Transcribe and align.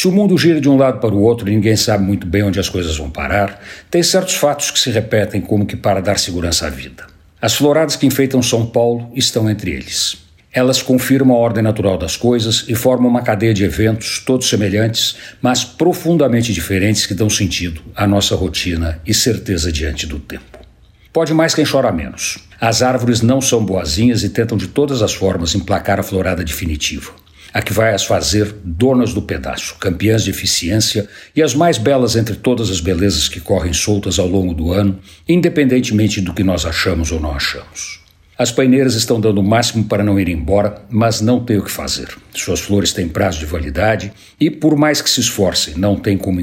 Se 0.00 0.06
o 0.06 0.12
mundo 0.12 0.38
gira 0.38 0.60
de 0.60 0.68
um 0.68 0.76
lado 0.76 1.00
para 1.00 1.12
o 1.12 1.20
outro 1.20 1.48
e 1.48 1.50
ninguém 1.52 1.74
sabe 1.74 2.04
muito 2.04 2.24
bem 2.24 2.44
onde 2.44 2.60
as 2.60 2.68
coisas 2.68 2.96
vão 2.96 3.10
parar, 3.10 3.60
tem 3.90 4.00
certos 4.00 4.36
fatos 4.36 4.70
que 4.70 4.78
se 4.78 4.92
repetem 4.92 5.40
como 5.40 5.66
que 5.66 5.74
para 5.74 6.00
dar 6.00 6.20
segurança 6.20 6.68
à 6.68 6.70
vida. 6.70 7.04
As 7.42 7.56
floradas 7.56 7.96
que 7.96 8.06
enfeitam 8.06 8.40
São 8.40 8.64
Paulo 8.64 9.10
estão 9.16 9.50
entre 9.50 9.72
eles. 9.72 10.16
Elas 10.52 10.80
confirmam 10.80 11.36
a 11.36 11.40
ordem 11.40 11.64
natural 11.64 11.98
das 11.98 12.16
coisas 12.16 12.64
e 12.68 12.76
formam 12.76 13.10
uma 13.10 13.22
cadeia 13.22 13.52
de 13.52 13.64
eventos, 13.64 14.20
todos 14.20 14.48
semelhantes, 14.48 15.16
mas 15.42 15.64
profundamente 15.64 16.52
diferentes, 16.52 17.04
que 17.04 17.12
dão 17.12 17.28
sentido 17.28 17.82
à 17.96 18.06
nossa 18.06 18.36
rotina 18.36 19.00
e 19.04 19.12
certeza 19.12 19.72
diante 19.72 20.06
do 20.06 20.20
tempo. 20.20 20.60
Pode 21.12 21.34
mais 21.34 21.56
quem 21.56 21.64
chora 21.64 21.90
menos. 21.90 22.38
As 22.60 22.82
árvores 22.82 23.20
não 23.20 23.40
são 23.40 23.64
boazinhas 23.64 24.22
e 24.22 24.28
tentam 24.28 24.56
de 24.56 24.68
todas 24.68 25.02
as 25.02 25.12
formas 25.12 25.56
emplacar 25.56 25.98
a 25.98 26.04
florada 26.04 26.44
definitiva 26.44 27.10
a 27.52 27.62
que 27.62 27.72
vai 27.72 27.94
as 27.94 28.04
fazer 28.04 28.54
donas 28.64 29.12
do 29.12 29.22
pedaço, 29.22 29.76
campeãs 29.76 30.24
de 30.24 30.30
eficiência 30.30 31.08
e 31.34 31.42
as 31.42 31.54
mais 31.54 31.78
belas 31.78 32.16
entre 32.16 32.36
todas 32.36 32.70
as 32.70 32.80
belezas 32.80 33.28
que 33.28 33.40
correm 33.40 33.72
soltas 33.72 34.18
ao 34.18 34.26
longo 34.26 34.54
do 34.54 34.72
ano, 34.72 34.98
independentemente 35.28 36.20
do 36.20 36.34
que 36.34 36.44
nós 36.44 36.66
achamos 36.66 37.10
ou 37.10 37.20
não 37.20 37.32
achamos. 37.32 38.00
As 38.38 38.52
paineiras 38.52 38.94
estão 38.94 39.20
dando 39.20 39.40
o 39.40 39.42
máximo 39.42 39.84
para 39.84 40.04
não 40.04 40.20
ir 40.20 40.28
embora, 40.28 40.80
mas 40.88 41.20
não 41.20 41.44
tem 41.44 41.58
o 41.58 41.64
que 41.64 41.70
fazer. 41.72 42.08
Suas 42.32 42.60
flores 42.60 42.92
têm 42.92 43.08
prazo 43.08 43.40
de 43.40 43.46
validade 43.46 44.12
e, 44.38 44.48
por 44.48 44.76
mais 44.76 45.02
que 45.02 45.10
se 45.10 45.18
esforcem, 45.18 45.74
não 45.76 45.96
tem 45.96 46.16
como 46.16 46.40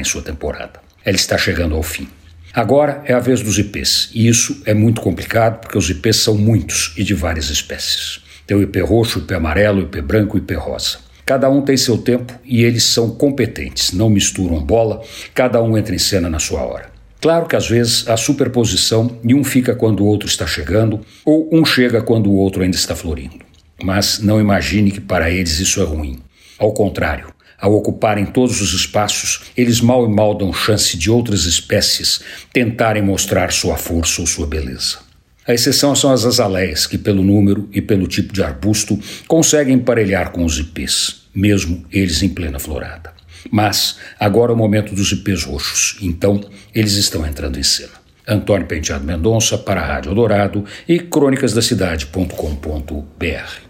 em 0.00 0.04
sua 0.04 0.20
temporada. 0.20 0.80
Ela 1.04 1.14
está 1.14 1.38
chegando 1.38 1.76
ao 1.76 1.82
fim. 1.84 2.08
Agora 2.52 3.02
é 3.04 3.14
a 3.14 3.20
vez 3.20 3.40
dos 3.40 3.56
ipês, 3.56 4.10
e 4.12 4.26
isso 4.26 4.60
é 4.66 4.74
muito 4.74 5.00
complicado 5.00 5.60
porque 5.60 5.78
os 5.78 5.88
ipês 5.88 6.16
são 6.16 6.36
muitos 6.36 6.92
e 6.96 7.04
de 7.04 7.14
várias 7.14 7.50
espécies. 7.50 8.20
Tem 8.48 8.56
o 8.56 8.62
IP 8.62 8.80
roxo, 8.80 9.18
o 9.18 9.22
IP 9.22 9.34
amarelo, 9.34 9.80
o 9.80 9.82
IP 9.82 10.00
branco 10.00 10.34
e 10.34 10.40
o 10.40 10.42
IP 10.42 10.54
rosa. 10.54 11.00
Cada 11.26 11.50
um 11.50 11.60
tem 11.60 11.76
seu 11.76 11.98
tempo 11.98 12.32
e 12.42 12.64
eles 12.64 12.82
são 12.82 13.10
competentes, 13.10 13.92
não 13.92 14.08
misturam 14.08 14.58
bola, 14.64 15.02
cada 15.34 15.62
um 15.62 15.76
entra 15.76 15.94
em 15.94 15.98
cena 15.98 16.30
na 16.30 16.38
sua 16.38 16.62
hora. 16.62 16.90
Claro 17.20 17.44
que 17.44 17.54
às 17.54 17.68
vezes 17.68 18.08
há 18.08 18.16
superposição 18.16 19.18
e 19.22 19.34
um 19.34 19.44
fica 19.44 19.74
quando 19.74 20.00
o 20.00 20.06
outro 20.06 20.26
está 20.26 20.46
chegando, 20.46 21.02
ou 21.26 21.50
um 21.52 21.62
chega 21.62 22.00
quando 22.00 22.30
o 22.30 22.36
outro 22.36 22.62
ainda 22.62 22.74
está 22.74 22.96
florindo. 22.96 23.36
Mas 23.84 24.18
não 24.20 24.40
imagine 24.40 24.90
que 24.90 25.00
para 25.00 25.30
eles 25.30 25.60
isso 25.60 25.82
é 25.82 25.84
ruim. 25.84 26.18
Ao 26.58 26.72
contrário, 26.72 27.26
ao 27.60 27.74
ocuparem 27.74 28.24
todos 28.24 28.62
os 28.62 28.72
espaços, 28.72 29.42
eles 29.54 29.82
mal 29.82 30.06
e 30.06 30.08
mal 30.08 30.34
dão 30.34 30.54
chance 30.54 30.96
de 30.96 31.10
outras 31.10 31.44
espécies 31.44 32.22
tentarem 32.50 33.02
mostrar 33.02 33.52
sua 33.52 33.76
força 33.76 34.22
ou 34.22 34.26
sua 34.26 34.46
beleza. 34.46 35.06
A 35.48 35.54
exceção 35.54 35.96
são 35.96 36.12
as 36.12 36.26
azaleias, 36.26 36.86
que 36.86 36.98
pelo 36.98 37.24
número 37.24 37.66
e 37.72 37.80
pelo 37.80 38.06
tipo 38.06 38.34
de 38.34 38.42
arbusto 38.42 39.00
conseguem 39.26 39.76
emparelhar 39.76 40.30
com 40.30 40.44
os 40.44 40.58
ipês, 40.58 41.22
mesmo 41.34 41.86
eles 41.90 42.22
em 42.22 42.28
plena 42.28 42.58
florada. 42.58 43.14
Mas 43.50 43.96
agora 44.20 44.52
é 44.52 44.54
o 44.54 44.58
momento 44.58 44.94
dos 44.94 45.10
ipês 45.10 45.44
roxos, 45.44 45.96
então 46.02 46.38
eles 46.74 46.92
estão 46.92 47.26
entrando 47.26 47.58
em 47.58 47.62
cena. 47.62 47.96
Antônio 48.28 48.66
Penteado 48.66 49.06
Mendonça 49.06 49.56
para 49.56 49.80
a 49.80 49.86
Rádio 49.86 50.14
Dourado 50.14 50.66
e 50.86 50.98
crônicasdacidade.com.br. 50.98 53.67